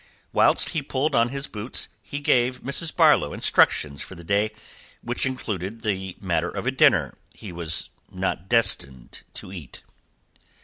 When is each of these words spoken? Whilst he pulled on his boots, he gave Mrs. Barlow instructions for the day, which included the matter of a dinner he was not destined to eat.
Whilst 0.33 0.69
he 0.69 0.81
pulled 0.81 1.13
on 1.13 1.29
his 1.29 1.45
boots, 1.45 1.87
he 2.01 2.21
gave 2.21 2.63
Mrs. 2.63 2.95
Barlow 2.95 3.33
instructions 3.33 4.01
for 4.01 4.15
the 4.15 4.23
day, 4.23 4.49
which 5.03 5.27
included 5.27 5.83
the 5.83 6.17
matter 6.19 6.49
of 6.49 6.65
a 6.65 6.71
dinner 6.71 7.19
he 7.29 7.51
was 7.51 7.91
not 8.09 8.49
destined 8.49 9.21
to 9.35 9.53
eat. 9.53 9.83